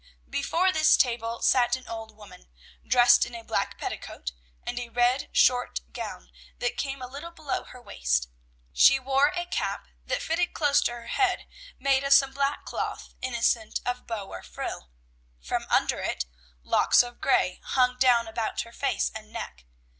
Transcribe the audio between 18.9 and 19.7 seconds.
and neck.